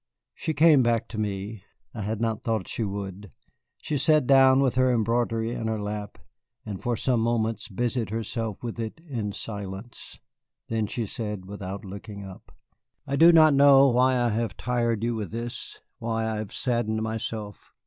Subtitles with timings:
[0.33, 1.63] She came back to me
[1.93, 3.31] I had not thought she would.
[3.77, 6.17] She sat down with her embroidery in her lap,
[6.65, 10.19] and for some moments busied herself with it in silence.
[10.69, 12.51] Then she said, without looking up:
[13.05, 17.03] "I do not know why I have tired you with this, why I have saddened
[17.03, 17.71] myself.